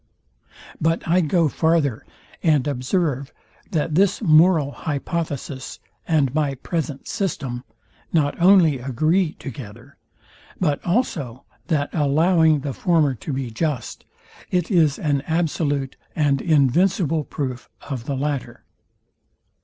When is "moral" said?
4.19-4.71